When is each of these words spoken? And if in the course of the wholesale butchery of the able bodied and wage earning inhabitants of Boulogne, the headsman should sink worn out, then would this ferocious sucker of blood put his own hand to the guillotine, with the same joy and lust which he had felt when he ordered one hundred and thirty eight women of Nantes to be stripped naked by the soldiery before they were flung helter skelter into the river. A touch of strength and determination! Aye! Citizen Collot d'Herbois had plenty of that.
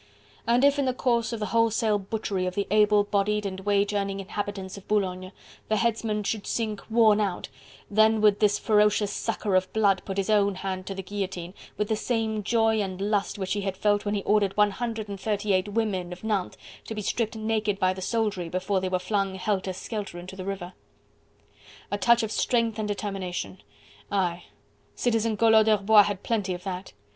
And 0.47 0.65
if 0.65 0.79
in 0.79 0.85
the 0.85 0.95
course 0.95 1.31
of 1.31 1.39
the 1.39 1.45
wholesale 1.53 1.99
butchery 1.99 2.47
of 2.47 2.55
the 2.55 2.65
able 2.71 3.03
bodied 3.03 3.45
and 3.45 3.59
wage 3.59 3.93
earning 3.93 4.19
inhabitants 4.19 4.75
of 4.75 4.87
Boulogne, 4.87 5.31
the 5.69 5.75
headsman 5.75 6.23
should 6.23 6.47
sink 6.47 6.81
worn 6.89 7.19
out, 7.21 7.49
then 7.87 8.19
would 8.19 8.39
this 8.39 8.57
ferocious 8.57 9.13
sucker 9.13 9.53
of 9.53 9.71
blood 9.73 10.01
put 10.03 10.17
his 10.17 10.27
own 10.31 10.55
hand 10.55 10.87
to 10.87 10.95
the 10.95 11.03
guillotine, 11.03 11.53
with 11.77 11.87
the 11.87 11.95
same 11.95 12.41
joy 12.41 12.81
and 12.81 12.99
lust 12.99 13.37
which 13.37 13.53
he 13.53 13.61
had 13.61 13.77
felt 13.77 14.03
when 14.03 14.15
he 14.15 14.23
ordered 14.23 14.57
one 14.57 14.71
hundred 14.71 15.07
and 15.07 15.19
thirty 15.19 15.53
eight 15.53 15.67
women 15.67 16.11
of 16.11 16.23
Nantes 16.23 16.57
to 16.85 16.95
be 16.95 17.03
stripped 17.03 17.35
naked 17.35 17.77
by 17.77 17.93
the 17.93 18.01
soldiery 18.01 18.49
before 18.49 18.81
they 18.81 18.89
were 18.89 18.97
flung 18.97 19.35
helter 19.35 19.71
skelter 19.71 20.17
into 20.17 20.35
the 20.35 20.45
river. 20.45 20.73
A 21.91 21.99
touch 21.99 22.23
of 22.23 22.31
strength 22.31 22.79
and 22.79 22.87
determination! 22.87 23.61
Aye! 24.11 24.45
Citizen 24.95 25.37
Collot 25.37 25.65
d'Herbois 25.67 26.05
had 26.05 26.23
plenty 26.23 26.55
of 26.55 26.63
that. 26.63 26.93